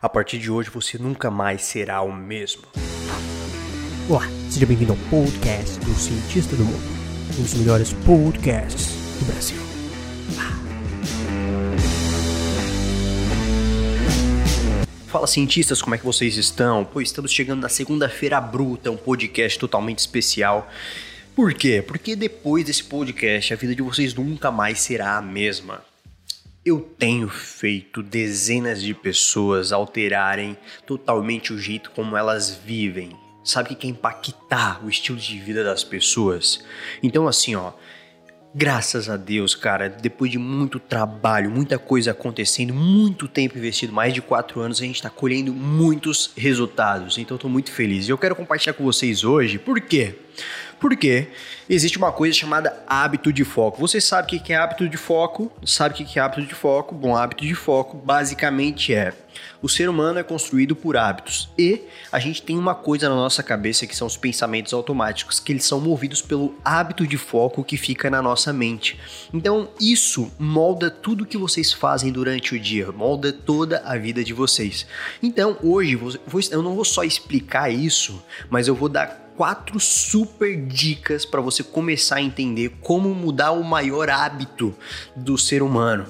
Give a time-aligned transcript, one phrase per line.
[0.00, 2.62] A partir de hoje você nunca mais será o mesmo.
[4.08, 6.88] Olá, seja bem-vindo ao podcast do Cientista do Mundo,
[7.36, 9.56] um dos melhores podcasts do Brasil.
[15.08, 16.84] Fala cientistas, como é que vocês estão?
[16.84, 20.70] Pô, estamos chegando na segunda-feira bruta, um podcast totalmente especial.
[21.34, 21.82] Por quê?
[21.84, 25.87] Porque depois desse podcast a vida de vocês nunca mais será a mesma.
[26.68, 30.54] Eu tenho feito dezenas de pessoas alterarem
[30.84, 33.16] totalmente o jeito como elas vivem.
[33.42, 36.62] Sabe o que é impactar o estilo de vida das pessoas?
[37.02, 37.72] Então, assim, ó,
[38.54, 44.14] Graças a Deus, cara, depois de muito trabalho, muita coisa acontecendo, muito tempo investido, mais
[44.14, 47.18] de quatro anos, a gente está colhendo muitos resultados.
[47.18, 48.08] Então, estou muito feliz.
[48.08, 50.14] E eu quero compartilhar com vocês hoje, por quê?
[50.14, 50.28] Porque
[51.68, 53.78] existe uma coisa chamada hábito de foco.
[53.80, 55.52] Você sabe o que é hábito de foco?
[55.64, 56.94] Sabe o que é hábito de foco?
[56.94, 59.12] Bom, hábito de foco basicamente é
[59.60, 61.82] o ser humano é construído por hábitos e
[62.12, 65.64] a gente tem uma coisa na nossa cabeça que são os pensamentos automáticos, que eles
[65.64, 68.98] são movidos pelo hábito de foco que fica na nossa mente.
[69.32, 74.32] Então, isso molda tudo que vocês fazem durante o dia, molda toda a vida de
[74.32, 74.86] vocês.
[75.22, 75.98] Então, hoje
[76.50, 81.62] eu não vou só explicar isso, mas eu vou dar quatro super dicas para você
[81.62, 84.74] começar a entender como mudar o maior hábito
[85.14, 86.06] do ser humano.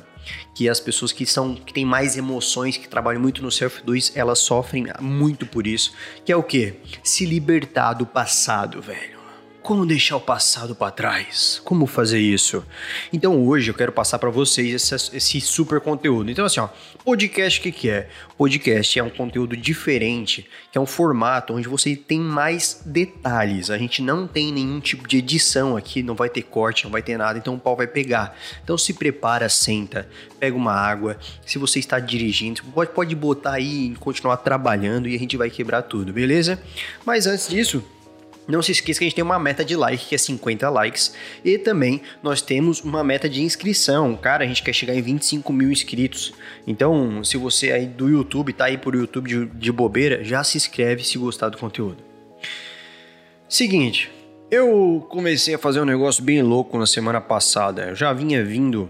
[0.54, 4.12] Que as pessoas que são que têm mais emoções, que trabalham muito no Self 2,
[4.16, 5.92] elas sofrem muito por isso.
[6.24, 6.76] Que é o que?
[7.02, 9.17] Se libertar do passado, velho.
[9.62, 11.60] Como deixar o passado para trás?
[11.64, 12.64] Como fazer isso?
[13.12, 16.30] Então hoje eu quero passar para vocês esse, esse, super conteúdo.
[16.30, 16.68] Então assim, ó,
[17.04, 18.08] podcast o que, que é?
[18.36, 23.68] Podcast é um conteúdo diferente, que é um formato onde você tem mais detalhes.
[23.68, 27.02] A gente não tem nenhum tipo de edição aqui, não vai ter corte, não vai
[27.02, 28.38] ter nada, então o pau vai pegar.
[28.62, 31.18] Então se prepara, senta, pega uma água.
[31.44, 35.50] Se você está dirigindo, pode, pode botar aí e continuar trabalhando e a gente vai
[35.50, 36.62] quebrar tudo, beleza?
[37.04, 37.84] Mas antes disso,
[38.48, 41.14] não se esqueça que a gente tem uma meta de like, que é 50 likes.
[41.44, 44.16] E também nós temos uma meta de inscrição.
[44.16, 46.32] Cara, a gente quer chegar em 25 mil inscritos.
[46.66, 50.56] Então, se você aí do YouTube, tá aí por YouTube de, de bobeira, já se
[50.56, 51.98] inscreve se gostar do conteúdo.
[53.46, 54.10] Seguinte,
[54.50, 57.88] eu comecei a fazer um negócio bem louco na semana passada.
[57.90, 58.88] Eu já vinha vindo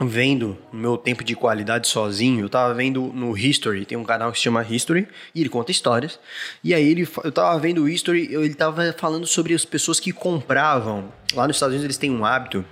[0.00, 4.38] vendo meu tempo de qualidade sozinho, eu tava vendo no History, tem um canal que
[4.38, 6.18] se chama History, e ele conta histórias.
[6.62, 10.12] E aí ele, eu tava vendo o History, ele tava falando sobre as pessoas que
[10.12, 11.12] compravam.
[11.34, 12.64] Lá nos Estados Unidos eles têm um hábito.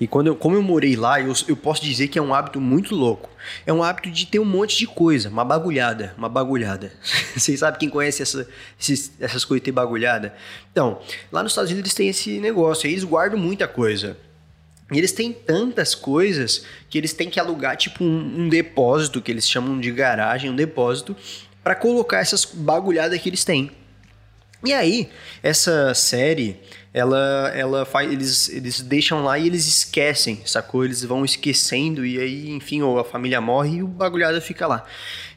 [0.00, 2.60] E quando eu, como eu morei lá, eu, eu posso dizer que é um hábito
[2.60, 3.28] muito louco.
[3.66, 6.92] É um hábito de ter um monte de coisa, uma bagulhada, uma bagulhada.
[7.36, 8.48] Vocês sabem quem conhece essa,
[8.80, 10.34] esses, essas coisas de ter bagulhada?
[10.72, 11.00] Então,
[11.30, 14.16] lá nos Estados Unidos eles têm esse negócio, aí eles guardam muita coisa.
[14.90, 19.30] E eles têm tantas coisas que eles têm que alugar tipo um, um depósito que
[19.32, 21.16] eles chamam de garagem, um depósito
[21.62, 23.70] para colocar essas bagulhadas que eles têm.
[24.64, 25.10] E aí,
[25.42, 26.58] essa série,
[26.94, 30.84] ela, ela faz, eles, eles deixam lá e eles esquecem, sacou?
[30.84, 34.84] Eles vão esquecendo e aí, enfim, ou a família morre e o bagulhada fica lá.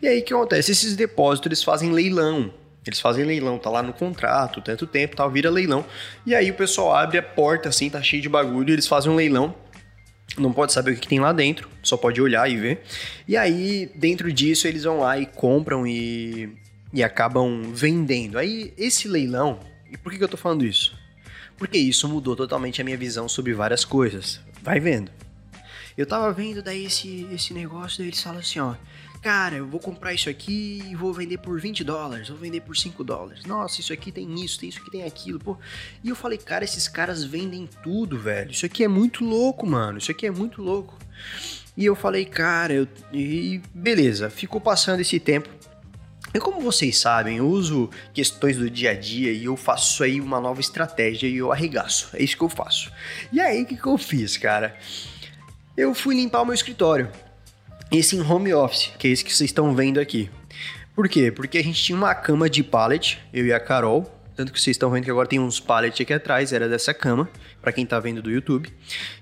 [0.02, 0.72] E aí, o que acontece?
[0.72, 2.54] Esses depósitos, eles fazem leilão.
[2.89, 5.85] Eles fazem leilão, tá lá no contrato, tanto tempo, tal, vira leilão.
[6.25, 9.16] E aí o pessoal abre a porta assim, tá cheio de bagulho, eles fazem um
[9.16, 9.53] leilão.
[10.35, 12.83] Não pode saber o que, que tem lá dentro, só pode olhar e ver.
[13.27, 16.55] E aí, dentro disso, eles vão lá e compram e,
[16.91, 18.39] e acabam vendendo.
[18.39, 19.59] Aí, esse leilão,
[19.91, 20.97] e por que, que eu tô falando isso?
[21.57, 24.41] Porque isso mudou totalmente a minha visão sobre várias coisas.
[24.63, 25.11] Vai vendo.
[25.95, 28.73] Eu tava vendo daí esse, esse negócio, daí eles falam assim, ó
[29.22, 32.75] cara, eu vou comprar isso aqui e vou vender por 20 dólares, vou vender por
[32.75, 33.46] 5 dólares.
[33.46, 35.57] Nossa, isso aqui tem isso, tem isso aqui, tem aquilo, pô.
[36.03, 38.52] E eu falei, cara, esses caras vendem tudo, velho.
[38.52, 39.97] Isso aqui é muito louco, mano.
[39.97, 40.97] Isso aqui é muito louco.
[41.75, 42.88] E eu falei, cara, eu...
[43.13, 45.50] e beleza, ficou passando esse tempo.
[46.34, 50.22] E como vocês sabem, eu uso questões do dia a dia e eu faço aí
[50.22, 52.09] uma nova estratégia e eu arregaço.
[52.13, 52.91] É isso que eu faço.
[53.31, 54.78] E aí, o que, que eu fiz, cara?
[55.75, 57.09] Eu fui limpar o meu escritório
[57.91, 60.30] esse em home office, que é esse que vocês estão vendo aqui.
[60.95, 61.31] Por quê?
[61.31, 64.75] Porque a gente tinha uma cama de pallet, eu e a Carol, tanto que vocês
[64.75, 67.30] estão vendo que agora tem uns pallets aqui atrás, era dessa cama,
[67.62, 68.71] para quem tá vendo do YouTube.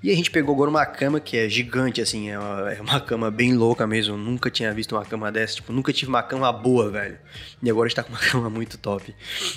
[0.03, 3.01] E a gente pegou agora uma cama que é gigante, assim, é uma, é uma
[3.01, 4.15] cama bem louca mesmo.
[4.15, 7.17] nunca tinha visto uma cama dessa, tipo, nunca tive uma cama boa, velho.
[7.63, 9.11] E agora a gente tá com uma cama muito top.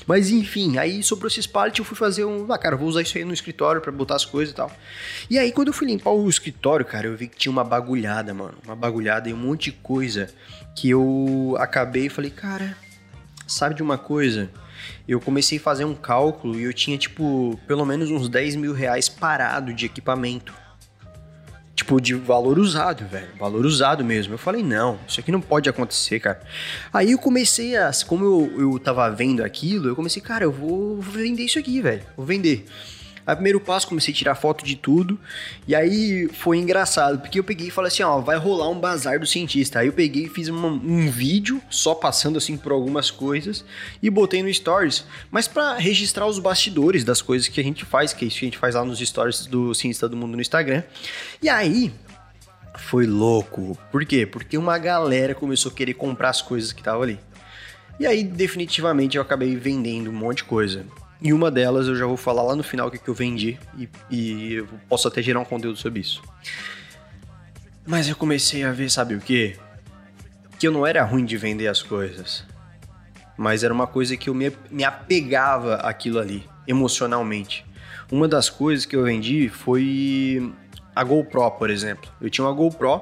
[0.06, 2.50] Mas enfim, aí sobrou esses pallets, eu fui fazer um.
[2.50, 4.72] Ah, cara, vou usar isso aí no escritório para botar as coisas e tal.
[5.28, 8.32] E aí, quando eu fui limpar o escritório, cara, eu vi que tinha uma bagulhada,
[8.32, 8.56] mano.
[8.64, 10.30] Uma bagulhada e um monte de coisa
[10.74, 12.74] que eu acabei e falei, cara,
[13.46, 14.50] sabe de uma coisa?
[15.06, 18.72] Eu comecei a fazer um cálculo e eu tinha, tipo, pelo menos uns 10 mil
[18.72, 20.54] reais parado de equipamento.
[21.74, 23.28] Tipo, de valor usado, velho.
[23.38, 24.34] Valor usado mesmo.
[24.34, 26.40] Eu falei, não, isso aqui não pode acontecer, cara.
[26.92, 27.90] Aí eu comecei a.
[28.06, 32.02] Como eu, eu tava vendo aquilo, eu comecei, cara, eu vou vender isso aqui, velho.
[32.16, 32.66] Vou vender.
[33.26, 35.18] Aí, primeiro passo, comecei a tirar foto de tudo.
[35.66, 39.20] E aí foi engraçado, porque eu peguei e falei assim: ó, vai rolar um bazar
[39.20, 39.80] do cientista.
[39.80, 43.64] Aí eu peguei e fiz uma, um vídeo só passando assim por algumas coisas
[44.02, 48.12] e botei no Stories, mas para registrar os bastidores das coisas que a gente faz,
[48.12, 50.40] que é isso que a gente faz lá nos Stories do Cientista do Mundo no
[50.40, 50.82] Instagram.
[51.42, 51.92] E aí,
[52.76, 53.76] foi louco.
[53.90, 54.26] Por quê?
[54.26, 57.20] Porque uma galera começou a querer comprar as coisas que estavam ali.
[57.98, 60.86] E aí, definitivamente, eu acabei vendendo um monte de coisa.
[61.22, 63.58] E uma delas eu já vou falar lá no final o que, que eu vendi
[63.76, 66.22] e, e eu posso até gerar um conteúdo sobre isso.
[67.86, 69.56] Mas eu comecei a ver, sabe o que?
[70.58, 72.44] Que eu não era ruim de vender as coisas.
[73.36, 77.66] Mas era uma coisa que eu me, me apegava àquilo ali, emocionalmente.
[78.10, 80.52] Uma das coisas que eu vendi foi
[81.00, 82.10] a GoPro, por exemplo.
[82.20, 83.00] Eu tinha uma GoPro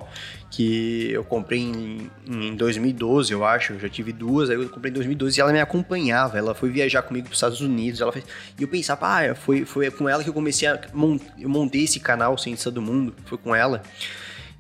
[0.51, 3.73] que eu comprei em, em 2012, eu acho.
[3.73, 6.39] Eu já tive duas, aí eu comprei em 2012 e ela me acompanhava.
[6.39, 8.01] Ela foi viajar comigo para os Estados Unidos.
[8.01, 8.25] Ela fez...
[8.57, 10.81] E eu pensava, ah, foi, foi com ela que eu comecei a.
[10.95, 11.21] Mont...
[11.37, 13.15] Eu montei esse canal Ciência do Mundo.
[13.25, 13.83] Foi com ela.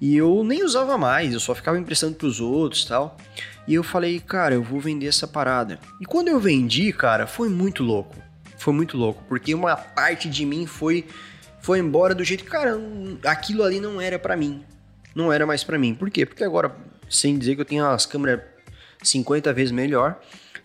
[0.00, 3.16] E eu nem usava mais, eu só ficava emprestando para os outros tal.
[3.66, 5.78] E eu falei, cara, eu vou vender essa parada.
[6.00, 8.16] E quando eu vendi, cara, foi muito louco.
[8.56, 11.06] Foi muito louco, porque uma parte de mim foi
[11.60, 12.78] foi embora do jeito que, cara,
[13.24, 14.64] aquilo ali não era para mim.
[15.14, 15.94] Não era mais para mim.
[15.94, 16.24] Por quê?
[16.24, 16.74] Porque agora,
[17.08, 18.40] sem dizer que eu tenho as câmeras
[19.02, 20.20] 50 vezes melhor,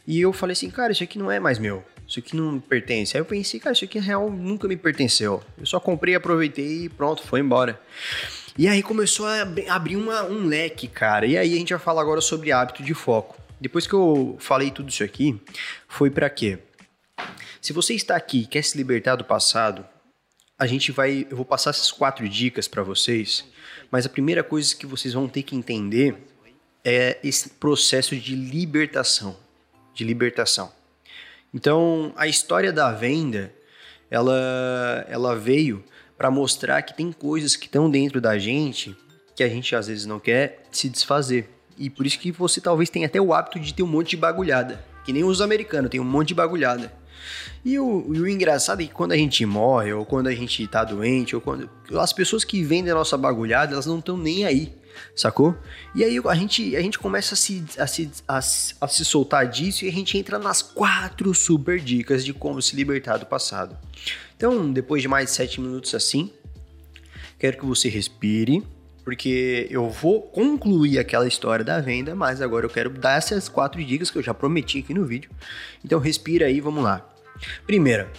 [0.05, 1.83] e eu falei assim, cara, isso aqui não é mais meu.
[2.07, 3.15] Isso aqui não pertence.
[3.15, 5.41] Aí eu pensei, cara, isso aqui na real nunca me pertenceu.
[5.57, 7.79] Eu só comprei, aproveitei e pronto, foi embora.
[8.57, 11.25] E aí começou a abrir uma, um leque, cara.
[11.25, 13.41] E aí a gente vai falar agora sobre hábito de foco.
[13.59, 15.41] Depois que eu falei tudo isso aqui,
[15.87, 16.59] foi para quê?
[17.61, 19.85] Se você está aqui e quer se libertar do passado,
[20.57, 23.45] a gente vai, eu vou passar essas quatro dicas para vocês,
[23.91, 26.15] mas a primeira coisa que vocês vão ter que entender
[26.83, 29.37] é esse processo de libertação,
[29.93, 30.71] de libertação.
[31.53, 33.53] Então, a história da venda,
[34.09, 35.83] ela, ela veio
[36.17, 38.95] para mostrar que tem coisas que estão dentro da gente
[39.35, 41.49] que a gente às vezes não quer se desfazer.
[41.77, 44.17] E por isso que você talvez tenha até o hábito de ter um monte de
[44.17, 46.93] bagulhada, que nem os americanos, tem um monte de bagulhada.
[47.65, 50.67] E o, e o, engraçado é que quando a gente morre, ou quando a gente
[50.67, 51.69] tá doente, ou quando.
[51.97, 54.73] As pessoas que vendem a nossa bagulhada, elas não estão nem aí,
[55.15, 55.57] sacou?
[55.95, 59.47] E aí a gente, a gente começa a se, a, se, a, a se soltar
[59.47, 63.77] disso e a gente entra nas quatro super dicas de como se libertar do passado.
[64.35, 66.31] Então, depois de mais de sete minutos assim,
[67.39, 68.63] quero que você respire
[69.03, 73.83] porque eu vou concluir aquela história da venda, mas agora eu quero dar essas quatro
[73.83, 75.29] dicas que eu já prometi aqui no vídeo.
[75.83, 77.07] Então respira aí, vamos lá.
[77.65, 78.11] Primeira,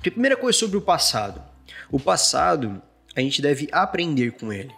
[0.00, 1.42] primeira coisa sobre o passado.
[1.90, 2.80] O passado,
[3.16, 4.72] a gente deve aprender com ele.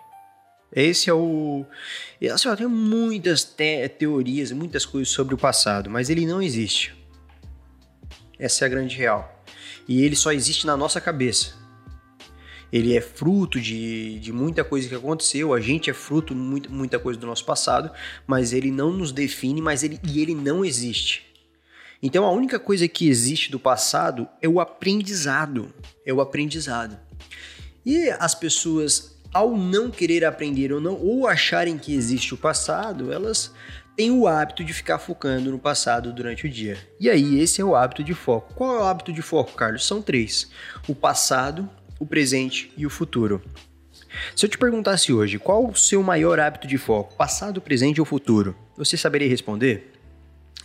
[0.72, 1.64] Esse é o.
[2.32, 6.94] Assim, tem muitas te teorias, muitas coisas sobre o passado, mas ele não existe.
[8.38, 9.42] Essa é a grande real.
[9.88, 11.54] E ele só existe na nossa cabeça.
[12.72, 16.98] Ele é fruto de, de muita coisa que aconteceu, a gente é fruto de muita,
[16.98, 17.90] coisa do nosso passado,
[18.26, 21.24] mas ele não nos define, mas ele, e ele não existe.
[22.02, 25.72] Então a única coisa que existe do passado é o aprendizado.
[26.04, 26.98] É o aprendizado.
[27.84, 33.12] E as pessoas, ao não querer aprender ou não, ou acharem que existe o passado,
[33.12, 33.52] elas
[33.96, 36.76] têm o hábito de ficar focando no passado durante o dia.
[37.00, 38.54] E aí, esse é o hábito de foco.
[38.54, 39.86] Qual é o hábito de foco, Carlos?
[39.86, 40.50] São três:
[40.86, 43.42] o passado, o presente e o futuro.
[44.34, 48.06] Se eu te perguntasse hoje qual o seu maior hábito de foco, passado, presente ou
[48.06, 49.92] futuro, você saberia responder?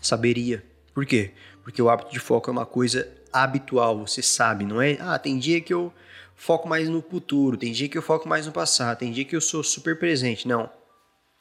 [0.01, 0.63] Saberia.
[0.93, 1.31] Por quê?
[1.63, 4.97] Porque o hábito de foco é uma coisa habitual, você sabe, não é?
[5.00, 5.93] Ah, tem dia que eu
[6.35, 9.35] foco mais no futuro, tem dia que eu foco mais no passado, tem dia que
[9.35, 10.47] eu sou super presente.
[10.47, 10.69] Não.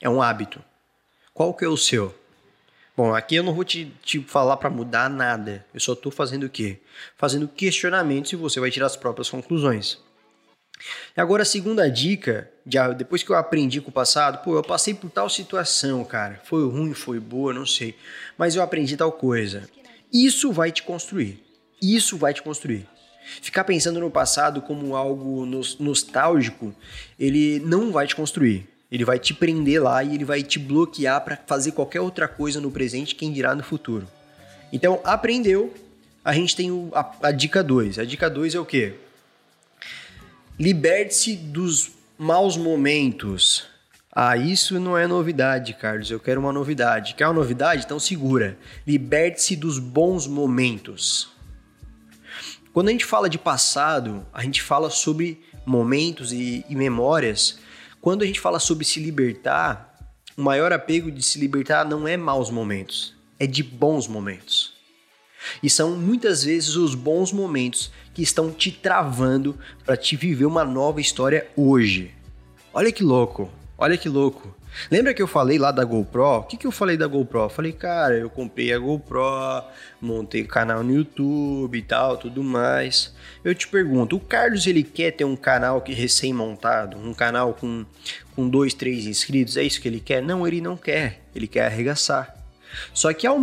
[0.01, 0.63] É um hábito.
[1.33, 2.15] Qual que é o seu?
[3.03, 5.65] Bom, aqui eu não vou te, te falar para mudar nada.
[5.73, 6.81] Eu só estou fazendo o quê?
[7.17, 9.97] Fazendo questionamentos e você vai tirar as próprias conclusões.
[11.17, 12.51] Agora, a segunda dica,
[12.99, 16.43] depois que eu aprendi com o passado, pô, eu passei por tal situação, cara.
[16.45, 17.97] Foi ruim, foi boa, não sei.
[18.37, 19.67] Mas eu aprendi tal coisa.
[20.13, 21.43] Isso vai te construir.
[21.81, 22.87] Isso vai te construir.
[23.41, 26.75] Ficar pensando no passado como algo nostálgico,
[27.19, 28.69] ele não vai te construir.
[28.91, 32.61] Ele vai te prender lá e ele vai te bloquear para fazer qualquer outra coisa
[32.61, 34.09] no presente, quem dirá no futuro.
[34.73, 35.73] Então, aprendeu,
[36.25, 37.99] a gente tem o, a, a dica 2.
[37.99, 38.95] A dica 2 é o quê?
[40.59, 43.67] Liberte-se dos maus momentos.
[44.13, 46.11] Ah, isso não é novidade, Carlos.
[46.11, 47.15] Eu quero uma novidade.
[47.15, 47.85] Quer uma novidade?
[47.85, 48.59] Então segura.
[48.87, 51.31] Liberte-se dos bons momentos.
[52.73, 57.59] Quando a gente fala de passado, a gente fala sobre momentos e, e memórias
[58.01, 59.95] Quando a gente fala sobre se libertar,
[60.35, 64.73] o maior apego de se libertar não é maus momentos, é de bons momentos.
[65.63, 70.65] E são muitas vezes os bons momentos que estão te travando para te viver uma
[70.65, 72.15] nova história hoje.
[72.73, 74.57] Olha que louco, olha que louco.
[74.91, 76.39] Lembra que eu falei lá da GoPro?
[76.39, 77.41] O que, que eu falei da GoPro?
[77.41, 79.65] Eu falei, cara, eu comprei a GoPro,
[80.01, 83.15] montei canal no YouTube e tal, tudo mais.
[83.45, 87.85] Eu te pergunto, o Carlos ele quer ter um canal que recém-montado, um canal com,
[88.35, 89.57] com dois, três inscritos?
[89.57, 90.23] É isso que ele quer?
[90.23, 91.23] Não, ele não quer.
[91.35, 92.37] Ele quer arregaçar.
[92.95, 93.39] Só que ao,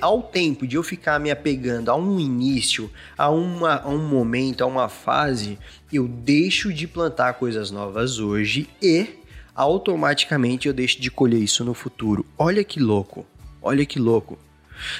[0.00, 4.64] ao tempo de eu ficar me apegando a um início, a, uma, a um momento,
[4.64, 5.58] a uma fase,
[5.92, 9.23] eu deixo de plantar coisas novas hoje e
[9.54, 12.26] automaticamente eu deixo de colher isso no futuro.
[12.36, 13.24] Olha que louco,
[13.62, 14.38] olha que louco.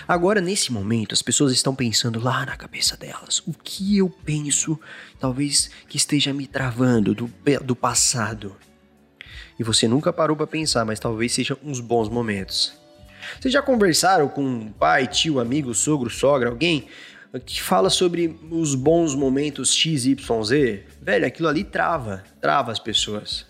[0.07, 4.79] Agora, nesse momento, as pessoas estão pensando lá na cabeça delas: o que eu penso,
[5.19, 7.31] talvez que esteja me travando do,
[7.65, 8.55] do passado.
[9.59, 12.73] E você nunca parou para pensar, mas talvez sejam uns bons momentos.
[13.41, 16.89] Vocês já conversaram com pai, tio, amigo, sogro, sogra, alguém
[17.45, 20.17] que fala sobre os bons momentos XYZ?
[21.01, 23.47] Velho, aquilo ali trava, trava as pessoas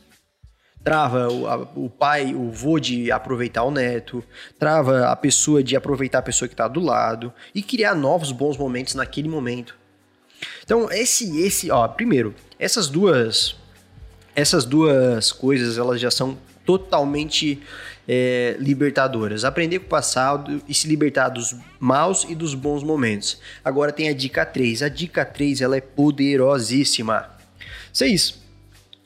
[0.85, 4.23] trava o, a, o pai, o vô de aproveitar o neto,
[4.59, 8.59] trava a pessoa de aproveitar a pessoa que está do lado e criar novos bons
[8.59, 9.75] momentos naquele momento.
[10.63, 13.57] Então, esse, esse, ó, primeiro, essas duas,
[14.37, 16.37] essas duas coisas, elas já são
[16.67, 17.63] totalmente
[18.07, 19.45] é, libertadoras.
[19.45, 23.41] Aprender com o passado e se libertar dos maus e dos bons momentos.
[23.65, 24.83] Agora tem a dica 3.
[24.83, 27.31] A dica 3, ela é poderosíssima.
[27.93, 28.44] Seis,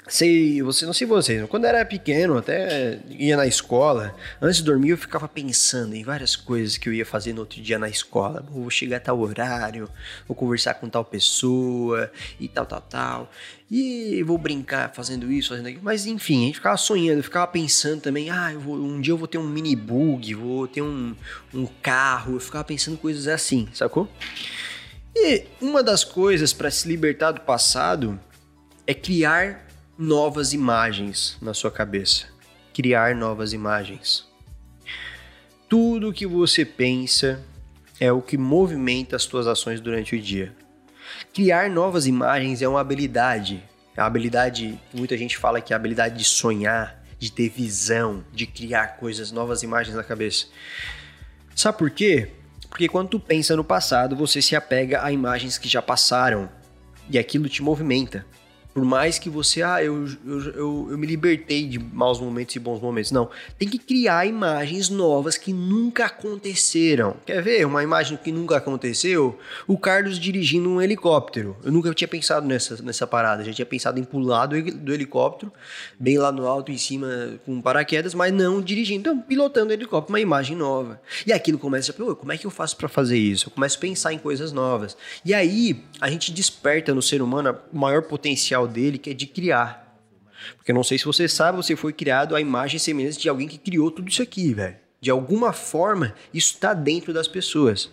[0.09, 4.65] sei, você não sei vocês, quando eu era pequeno, até ia na escola, antes de
[4.65, 7.89] dormir eu ficava pensando em várias coisas que eu ia fazer no outro dia na
[7.89, 8.45] escola.
[8.51, 9.89] Vou chegar a tal horário,
[10.27, 12.11] vou conversar com tal pessoa
[12.41, 13.31] e tal, tal, tal.
[13.71, 15.85] E vou brincar fazendo isso, fazendo aquilo.
[15.85, 19.29] Mas enfim, a gente ficava sonhando, ficava pensando também, ah, vou, um dia eu vou
[19.29, 21.15] ter um mini bug, vou ter um,
[21.53, 22.35] um carro.
[22.35, 24.09] Eu ficava pensando coisas assim, sacou?
[25.15, 28.19] E uma das coisas para se libertar do passado
[28.87, 29.68] é criar
[30.01, 32.27] novas imagens na sua cabeça.
[32.73, 34.29] Criar novas imagens.
[35.69, 37.45] Tudo que você pensa
[37.99, 40.55] é o que movimenta as suas ações durante o dia.
[41.35, 43.61] Criar novas imagens é uma habilidade.
[43.97, 48.25] É uma habilidade, muita gente fala que é a habilidade de sonhar, de ter visão,
[48.33, 50.47] de criar coisas, novas imagens na cabeça.
[51.57, 52.31] Sabe por quê?
[52.71, 56.49] Porque quando tu pensa no passado, você se apega a imagens que já passaram
[57.11, 58.25] e aquilo te movimenta.
[58.79, 62.61] Por mais que você, ah, eu, eu, eu, eu, me libertei de maus momentos e
[62.61, 63.11] bons momentos.
[63.11, 63.29] Não.
[63.59, 67.17] Tem que criar imagens novas que nunca aconteceram.
[67.27, 69.37] Quer ver uma imagem que nunca aconteceu?
[69.67, 71.57] O Carlos dirigindo um helicóptero.
[71.65, 73.43] Eu nunca tinha pensado nessa, nessa parada.
[73.43, 75.53] Já tinha pensado em pular do, do helicóptero,
[75.99, 77.09] bem lá no alto, em cima,
[77.45, 79.01] com paraquedas, mas não dirigindo.
[79.01, 81.01] Então, pilotando o helicóptero, uma imagem nova.
[81.27, 83.49] E aquilo começa a, como é que eu faço para fazer isso?
[83.49, 84.97] Eu começo a pensar em coisas novas.
[85.25, 89.27] E aí, a gente desperta no ser humano o maior potencial dele, que é de
[89.27, 89.89] criar.
[90.57, 93.49] Porque não sei se você sabe, você foi criado à imagem e semelhança de alguém
[93.49, 94.77] que criou tudo isso aqui, velho.
[95.01, 97.91] De alguma forma, isso está dentro das pessoas.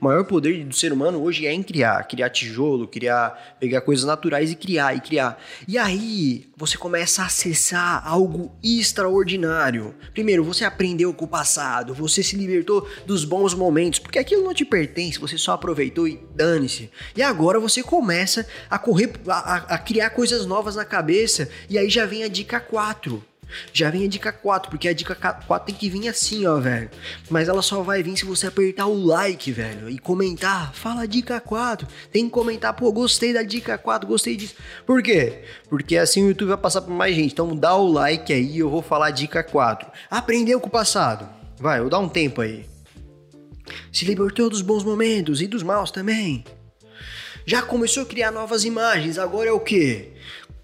[0.00, 4.04] O maior poder do ser humano hoje é em criar, criar tijolo, criar, pegar coisas
[4.04, 5.42] naturais e criar e criar.
[5.66, 9.94] E aí você começa a acessar algo extraordinário.
[10.12, 14.54] Primeiro, você aprendeu com o passado, você se libertou dos bons momentos, porque aquilo não
[14.54, 16.90] te pertence, você só aproveitou e dane-se.
[17.14, 21.88] E agora você começa a correr, a, a criar coisas novas na cabeça, e aí
[21.88, 23.22] já vem a dica 4
[23.72, 26.90] já vem a dica 4, porque a dica 4 tem que vir assim, ó, velho.
[27.30, 30.72] Mas ela só vai vir se você apertar o like, velho, e comentar.
[30.74, 31.86] Fala dica 4.
[32.10, 34.54] Tem que comentar, pô, gostei da dica 4, gostei disso.
[34.84, 35.42] Por quê?
[35.68, 37.32] Porque assim o YouTube vai passar para mais gente.
[37.32, 39.90] Então dá o like aí, eu vou falar dica 4.
[40.10, 41.28] Aprendeu com o passado.
[41.58, 42.66] Vai, vou dar um tempo aí.
[43.92, 46.44] Se libertou dos bons momentos e dos maus também.
[47.44, 50.12] Já começou a criar novas imagens, agora é o quê?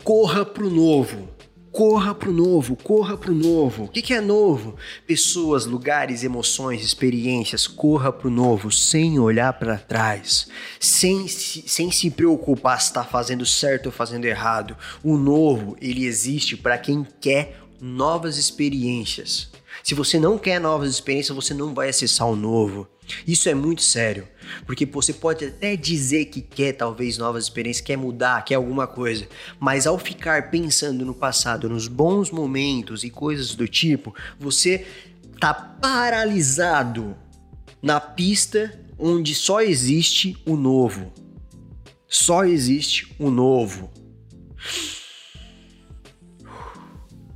[0.02, 1.28] Corra pro novo.
[1.72, 3.84] Corra pro novo, corra pro novo.
[3.84, 4.76] O que, que é novo?
[5.06, 7.66] Pessoas, lugares, emoções, experiências.
[7.66, 10.48] Corra pro novo, sem olhar para trás,
[10.78, 14.76] sem, sem se preocupar se está fazendo certo ou fazendo errado.
[15.02, 19.48] O novo, ele existe para quem quer novas experiências.
[19.82, 22.86] Se você não quer novas experiências, você não vai acessar o novo.
[23.26, 24.28] Isso é muito sério,
[24.66, 29.28] porque você pode até dizer que quer talvez novas experiências, quer mudar, quer alguma coisa,
[29.58, 34.86] mas ao ficar pensando no passado, nos bons momentos e coisas do tipo, você
[35.40, 37.16] tá paralisado
[37.82, 41.12] na pista onde só existe o novo.
[42.06, 43.90] Só existe o novo.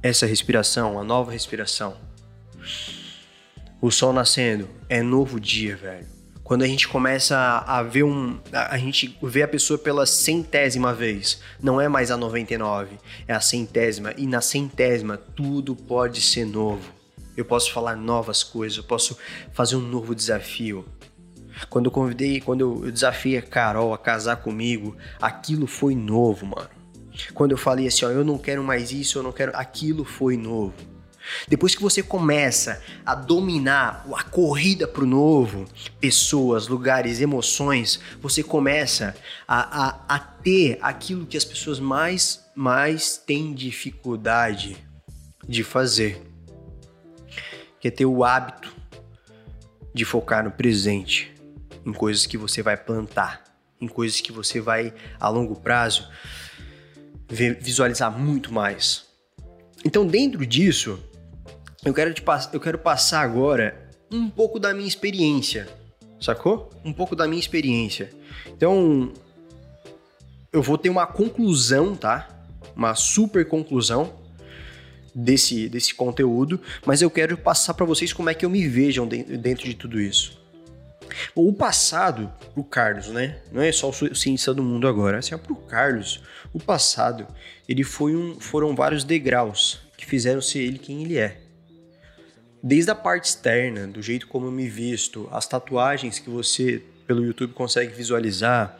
[0.08, 1.96] essa respiração, a nova respiração.
[3.86, 6.08] O sol nascendo, é novo dia, velho.
[6.42, 8.36] Quando a gente começa a, ver um.
[8.52, 11.40] A, gente vê a pessoa pela centésima vez.
[11.62, 14.12] Não é mais a 99, é a centésima.
[14.16, 16.82] E na centésima, tudo pode ser novo.
[17.36, 19.16] Eu posso falar novas coisas, eu posso
[19.52, 20.84] fazer um novo desafio.
[21.70, 26.70] Quando eu convidei, quando eu desafiei a Carol a casar comigo, aquilo foi novo, mano.
[27.34, 29.52] Quando eu falei assim, ó, eu não quero mais isso, eu não quero.
[29.54, 30.95] Aquilo foi novo.
[31.48, 35.66] Depois que você começa a dominar a corrida para o novo,
[36.00, 39.16] pessoas, lugares, emoções, você começa
[39.46, 44.76] a, a, a ter aquilo que as pessoas mais, mais têm dificuldade
[45.48, 46.22] de fazer,
[47.80, 48.74] que é ter o hábito
[49.94, 51.32] de focar no presente,
[51.84, 53.44] em coisas que você vai plantar,
[53.80, 56.08] em coisas que você vai a longo prazo
[57.28, 59.06] visualizar muito mais.
[59.84, 61.02] Então, dentro disso,
[61.86, 65.68] eu quero, te eu quero passar agora um pouco da minha experiência,
[66.20, 66.68] sacou?
[66.84, 68.10] Um pouco da minha experiência.
[68.48, 69.12] Então,
[70.52, 72.28] eu vou ter uma conclusão, tá?
[72.74, 74.12] Uma super conclusão
[75.14, 79.06] desse, desse conteúdo, mas eu quero passar para vocês como é que eu me vejam
[79.06, 80.44] dentro de tudo isso.
[81.36, 83.38] o passado, pro Carlos, né?
[83.52, 86.20] Não é só o cientista do mundo agora, assim, pro Carlos.
[86.52, 87.28] O passado,
[87.68, 91.45] ele foi um, foram vários degraus que fizeram ser ele quem ele é.
[92.68, 97.24] Desde a parte externa, do jeito como eu me visto, as tatuagens que você pelo
[97.24, 98.76] YouTube consegue visualizar,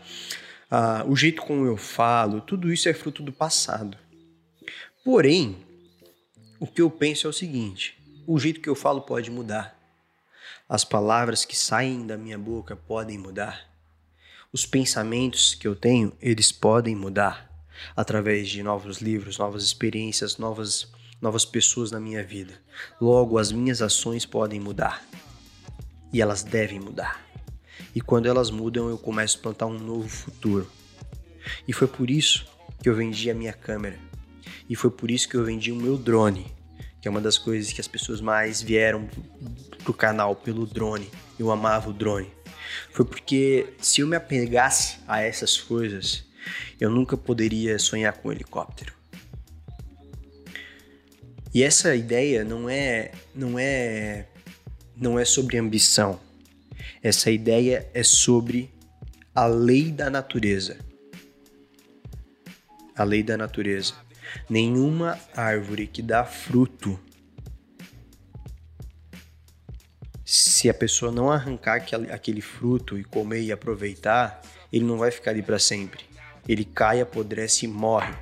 [1.07, 3.97] o jeito como eu falo, tudo isso é fruto do passado.
[5.05, 5.65] Porém,
[6.59, 9.79] o que eu penso é o seguinte: o jeito que eu falo pode mudar.
[10.69, 13.71] As palavras que saem da minha boca podem mudar.
[14.53, 17.49] Os pensamentos que eu tenho, eles podem mudar
[17.95, 20.89] através de novos livros, novas experiências, novas
[21.21, 22.55] novas pessoas na minha vida.
[23.01, 25.05] Logo, as minhas ações podem mudar.
[26.13, 27.25] E elas devem mudar.
[27.95, 30.71] E quando elas mudam, eu começo a plantar um novo futuro.
[31.67, 32.47] E foi por isso
[32.83, 33.99] que eu vendi a minha câmera.
[34.69, 36.47] E foi por isso que eu vendi o meu drone,
[37.01, 39.09] que é uma das coisas que as pessoas mais vieram
[39.83, 41.09] pro canal pelo drone.
[41.39, 42.31] Eu amava o drone.
[42.91, 46.25] Foi porque se eu me apegasse a essas coisas,
[46.81, 48.96] eu nunca poderia sonhar com um helicóptero.
[51.55, 54.27] E essa ideia não é não é
[54.97, 56.21] não é sobre ambição.
[57.03, 58.71] Essa ideia é sobre
[59.35, 60.79] a lei da natureza.
[62.97, 63.95] A lei da natureza.
[64.49, 66.99] Nenhuma árvore que dá fruto
[70.27, 75.31] se a pessoa não arrancar aquele fruto e comer e aproveitar, ele não vai ficar
[75.31, 76.05] ali para sempre.
[76.49, 78.13] Ele cai, apodrece e morre.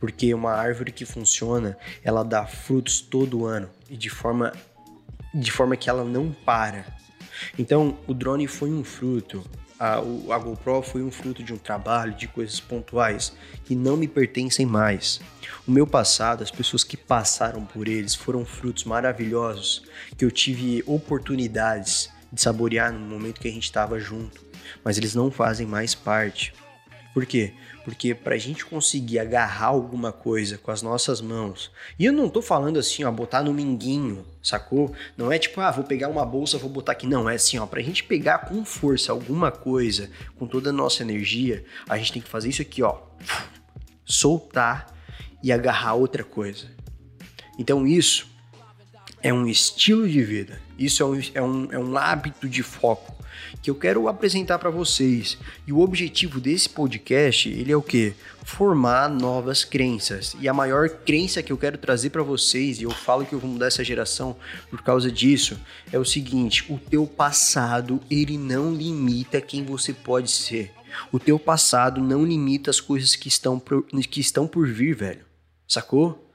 [0.00, 4.52] Porque uma árvore que funciona, ela dá frutos todo ano e de forma
[5.32, 6.84] de forma que ela não para.
[7.56, 9.44] Então, o drone foi um fruto,
[9.80, 13.32] a, o, a GoPro foi um fruto de um trabalho, de coisas pontuais
[13.64, 15.20] que não me pertencem mais.
[15.66, 19.82] O meu passado, as pessoas que passaram por eles foram frutos maravilhosos
[20.18, 24.44] que eu tive oportunidades de saborear no momento que a gente estava junto,
[24.84, 26.52] mas eles não fazem mais parte.
[27.12, 27.54] Por quê?
[27.84, 32.28] Porque para a gente conseguir agarrar alguma coisa com as nossas mãos, e eu não
[32.28, 34.94] tô falando assim, ó, botar no minguinho, sacou?
[35.16, 37.06] Não é tipo, ah, vou pegar uma bolsa, vou botar aqui.
[37.06, 41.02] Não, é assim, ó, pra gente pegar com força alguma coisa, com toda a nossa
[41.02, 43.00] energia, a gente tem que fazer isso aqui, ó.
[44.04, 44.94] Soltar
[45.42, 46.66] e agarrar outra coisa.
[47.58, 48.28] Então isso
[49.22, 53.20] é um estilo de vida, isso é um, é um, é um hábito de foco
[53.62, 55.36] que eu quero apresentar para vocês.
[55.66, 58.14] E o objetivo desse podcast, ele é o que?
[58.44, 60.34] Formar novas crenças.
[60.40, 63.38] E a maior crença que eu quero trazer para vocês, e eu falo que eu
[63.38, 64.36] vou mudar essa geração
[64.70, 65.58] por causa disso,
[65.92, 70.72] é o seguinte: o teu passado, ele não limita quem você pode ser.
[71.12, 75.24] O teu passado não limita as coisas que estão por, que estão por vir, velho.
[75.68, 76.26] Sacou?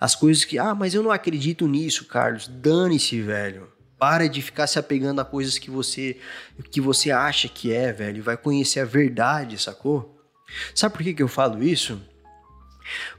[0.00, 2.48] As coisas que, ah, mas eu não acredito nisso, Carlos.
[2.48, 3.68] Dane-se, velho.
[4.00, 6.16] Para de ficar se apegando a coisas que você
[6.70, 8.22] que você acha que é, velho.
[8.22, 10.18] Vai conhecer a verdade, sacou?
[10.74, 12.00] Sabe por que, que eu falo isso?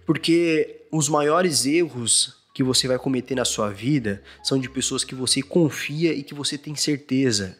[0.05, 5.15] Porque os maiores erros que você vai cometer na sua vida são de pessoas que
[5.15, 7.57] você confia e que você tem certeza.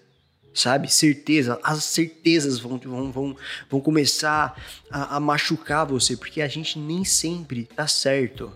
[0.54, 0.92] Sabe?
[0.92, 1.60] Certeza.
[1.64, 3.38] As certezas vão, vão, vão,
[3.70, 8.52] vão começar a, a machucar você, porque a gente nem sempre tá certo.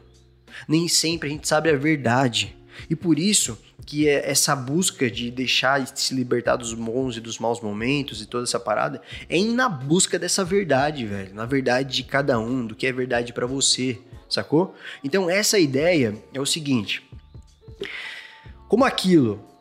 [0.67, 2.55] Nem sempre a gente sabe a verdade.
[2.89, 7.21] E por isso que é essa busca de deixar de se libertar dos bons e
[7.21, 11.33] dos maus momentos e toda essa parada é ir na busca dessa verdade, velho.
[11.33, 14.75] Na verdade de cada um, do que é verdade para você, sacou?
[15.03, 17.03] Então essa ideia é o seguinte:
[18.67, 19.54] como aquilo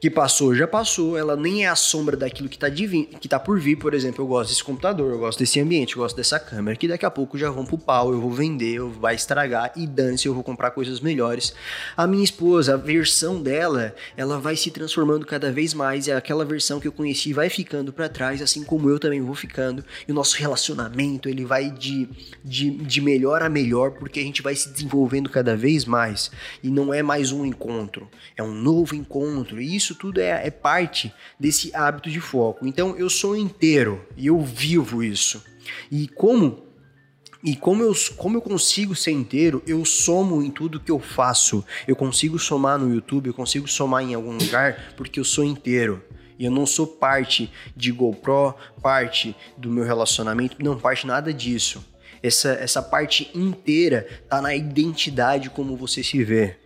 [0.00, 3.60] que passou já passou, ela nem é a sombra daquilo que tá, que tá por
[3.60, 3.76] vir.
[3.76, 6.88] Por exemplo, eu gosto desse computador, eu gosto desse ambiente, eu gosto dessa câmera, que
[6.88, 10.26] daqui a pouco já vão pro pau, eu vou vender, eu vai estragar e dane-se,
[10.26, 11.54] eu vou comprar coisas melhores.
[11.96, 16.44] A minha esposa, a versão dela, ela vai se transformando cada vez mais e aquela
[16.44, 19.84] versão que eu conheci vai ficando para trás, assim como eu também vou ficando.
[20.08, 22.08] E o nosso relacionamento, ele vai de,
[22.42, 26.30] de, de melhor a melhor, porque a gente vai se desenvolvendo cada vez mais.
[26.62, 29.60] E não é mais um encontro, é um novo encontro.
[29.60, 32.66] E isso isso tudo é, é parte desse hábito de foco.
[32.66, 35.44] Então eu sou inteiro e eu vivo isso.
[35.90, 36.70] E como
[37.42, 41.64] e como eu, como eu consigo ser inteiro, eu somo em tudo que eu faço.
[41.88, 46.04] Eu consigo somar no YouTube, eu consigo somar em algum lugar, porque eu sou inteiro.
[46.38, 51.82] E eu não sou parte de GoPro, parte do meu relacionamento, não parte nada disso.
[52.22, 56.58] Essa, essa parte inteira tá na identidade como você se vê.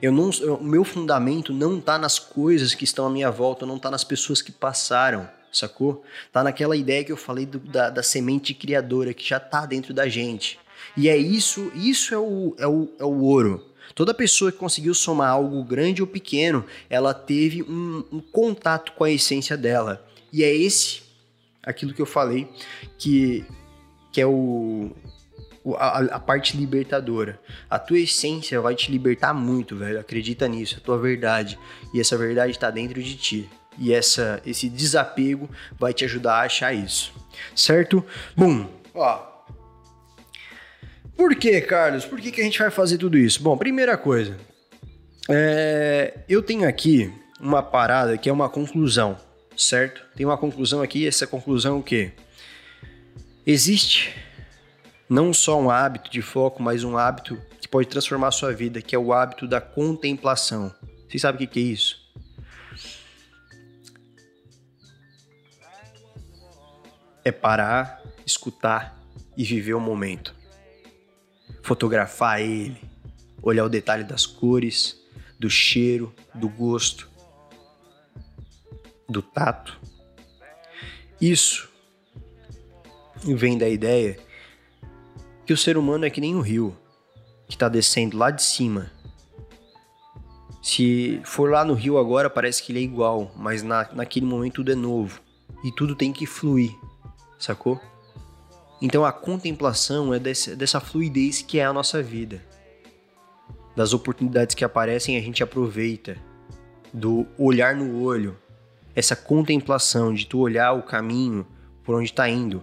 [0.00, 3.76] Eu não, o meu fundamento não está nas coisas que estão à minha volta, não
[3.76, 6.04] está nas pessoas que passaram, sacou?
[6.32, 9.92] Tá naquela ideia que eu falei do, da, da semente criadora que já está dentro
[9.92, 10.58] da gente.
[10.96, 13.64] E é isso, isso é o, é o, é o ouro.
[13.94, 19.04] Toda pessoa que conseguiu somar algo grande ou pequeno, ela teve um, um contato com
[19.04, 20.06] a essência dela.
[20.32, 21.02] E é esse,
[21.62, 22.48] aquilo que eu falei,
[22.98, 23.44] que,
[24.10, 24.90] que é o,
[25.76, 27.40] a, a, parte libertadora.
[27.70, 30.00] A tua essência vai te libertar muito, velho.
[30.00, 31.58] Acredita nisso, a tua verdade.
[31.94, 33.50] E essa verdade está dentro de ti.
[33.78, 35.48] E essa, esse desapego
[35.78, 37.12] vai te ajudar a achar isso.
[37.54, 38.04] Certo?
[38.36, 39.30] Bom, ó.
[41.16, 42.04] Por que, Carlos?
[42.04, 43.42] Por que, que a gente vai fazer tudo isso?
[43.42, 44.36] Bom, primeira coisa.
[45.28, 49.16] É, eu tenho aqui uma parada que é uma conclusão,
[49.56, 50.04] certo?
[50.16, 52.12] Tem uma conclusão aqui, essa conclusão é o quê?
[53.46, 54.14] Existe
[55.12, 58.80] não só um hábito de foco, mas um hábito que pode transformar a sua vida,
[58.80, 60.74] que é o hábito da contemplação.
[61.06, 62.00] Vocês sabem o que é isso?
[67.22, 68.98] É parar, escutar
[69.36, 70.34] e viver o momento.
[71.62, 72.80] Fotografar ele,
[73.42, 74.98] olhar o detalhe das cores,
[75.38, 77.10] do cheiro, do gosto,
[79.06, 79.78] do tato.
[81.20, 81.68] Isso
[83.22, 84.31] vem da ideia
[85.44, 86.76] que o ser humano é que nem um rio
[87.46, 88.90] que está descendo lá de cima.
[90.62, 94.54] Se for lá no rio agora, parece que ele é igual, mas na, naquele momento
[94.54, 95.20] tudo é novo
[95.64, 96.72] e tudo tem que fluir,
[97.38, 97.80] sacou?
[98.80, 102.42] Então a contemplação é desse, dessa fluidez que é a nossa vida.
[103.74, 106.16] Das oportunidades que aparecem, a gente aproveita.
[106.92, 108.36] Do olhar no olho.
[108.94, 111.46] Essa contemplação de tu olhar o caminho
[111.82, 112.62] por onde está indo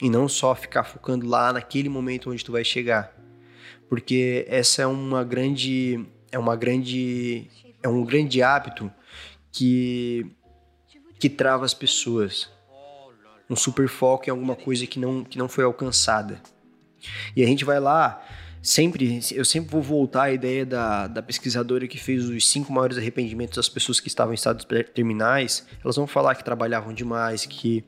[0.00, 3.14] e não só ficar focando lá naquele momento onde tu vai chegar.
[3.88, 7.48] Porque essa é uma grande é uma grande
[7.82, 8.90] é um grande hábito
[9.52, 10.26] que
[11.18, 12.50] que trava as pessoas.
[13.48, 16.40] Um super foco em alguma coisa que não que não foi alcançada.
[17.36, 18.22] E a gente vai lá
[18.64, 22.96] sempre, eu sempre vou voltar à ideia da, da pesquisadora que fez os cinco maiores
[22.96, 25.66] arrependimentos das pessoas que estavam em estados terminais.
[25.84, 27.84] Elas vão falar que trabalhavam demais, que,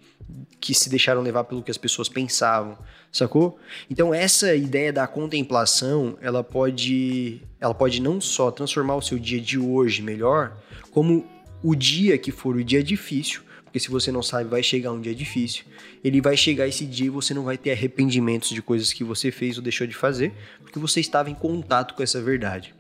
[0.61, 2.77] que se deixaram levar pelo que as pessoas pensavam,
[3.11, 3.59] sacou?
[3.89, 9.41] Então essa ideia da contemplação, ela pode, ela pode não só transformar o seu dia
[9.41, 10.59] de hoje melhor,
[10.91, 11.27] como
[11.63, 13.41] o dia que for o dia difícil,
[13.77, 15.65] porque se você não sabe, vai chegar um dia difícil.
[16.03, 19.31] Ele vai chegar esse dia e você não vai ter arrependimentos de coisas que você
[19.31, 22.75] fez ou deixou de fazer, porque você estava em contato com essa verdade.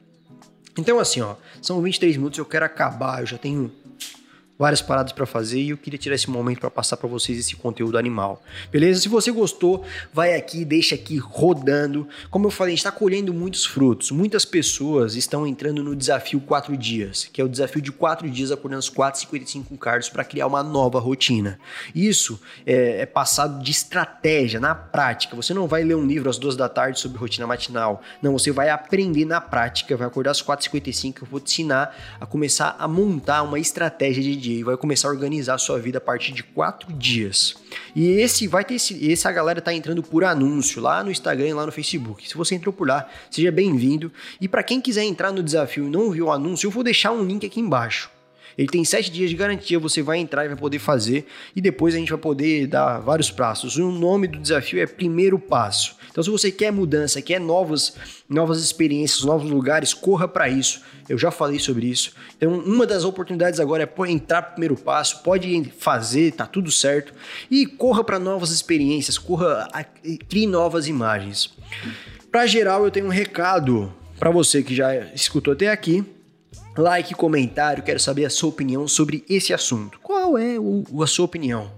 [0.74, 3.70] Então, assim, ó, são 23 minutos, eu quero acabar, eu já tenho
[4.58, 7.54] várias paradas para fazer e eu queria tirar esse momento para passar para vocês esse
[7.56, 8.42] conteúdo animal.
[8.70, 9.00] Beleza?
[9.00, 12.08] Se você gostou, vai aqui, deixa aqui rodando.
[12.30, 14.10] Como eu falei, está colhendo muitos frutos.
[14.10, 18.50] Muitas pessoas estão entrando no desafio 4 dias, que é o desafio de 4 dias
[18.50, 21.58] acordando às 4h55 cards para criar uma nova rotina.
[21.94, 25.36] Isso é, é, passado de estratégia, na prática.
[25.36, 28.02] Você não vai ler um livro às 2 da tarde sobre rotina matinal.
[28.22, 32.26] Não, você vai aprender na prática, vai acordar às 4h55, eu vou te ensinar a
[32.26, 36.00] começar a montar uma estratégia de e vai começar a organizar a sua vida a
[36.00, 37.54] partir de quatro dias.
[37.94, 41.52] E esse vai ter esse, essa galera tá entrando por anúncio lá no Instagram e
[41.54, 42.28] lá no Facebook.
[42.28, 44.12] Se você entrou por lá, seja bem-vindo.
[44.40, 47.12] E para quem quiser entrar no desafio e não viu o anúncio, eu vou deixar
[47.12, 48.10] um link aqui embaixo.
[48.56, 51.94] Ele tem sete dias de garantia, você vai entrar e vai poder fazer, e depois
[51.94, 53.76] a gente vai poder dar vários passos.
[53.76, 55.96] O nome do desafio é Primeiro Passo.
[56.16, 57.94] Então, se você quer mudança, quer novas,
[58.26, 60.80] novas experiências, novos lugares, corra para isso.
[61.06, 62.12] Eu já falei sobre isso.
[62.38, 67.12] Então, uma das oportunidades agora é entrar pro primeiro passo, pode fazer, tá tudo certo.
[67.50, 69.68] E corra para novas experiências, corra,
[70.26, 71.52] crie novas imagens.
[72.32, 76.02] Para geral, eu tenho um recado para você que já escutou até aqui.
[76.78, 80.00] Like, comentário, quero saber a sua opinião sobre esse assunto.
[80.02, 81.70] Qual é o, a sua opinião?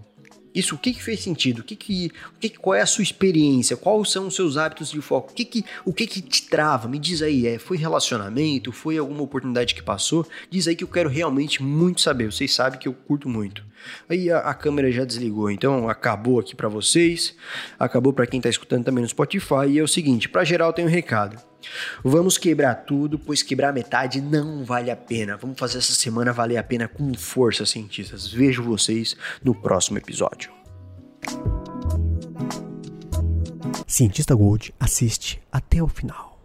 [0.58, 1.60] Isso, o que, que fez sentido?
[1.60, 3.76] O que que, o que, qual é a sua experiência?
[3.76, 5.30] Quais são os seus hábitos de foco?
[5.30, 6.88] O que que, o que, que te trava?
[6.88, 8.72] Me diz aí, é, foi relacionamento?
[8.72, 10.26] Foi alguma oportunidade que passou?
[10.50, 12.32] Diz aí que eu quero realmente muito saber.
[12.32, 13.62] Vocês sabem que eu curto muito.
[14.08, 17.36] Aí a, a câmera já desligou, então acabou aqui para vocês,
[17.78, 19.68] acabou para quem tá escutando também no Spotify.
[19.68, 21.47] E é o seguinte, para geral tem um recado.
[22.04, 25.36] Vamos quebrar tudo, pois quebrar metade não vale a pena.
[25.36, 28.28] Vamos fazer essa semana valer a pena com força, cientistas.
[28.28, 30.52] Vejo vocês no próximo episódio.
[33.86, 36.37] Cientista Gold assiste até o final.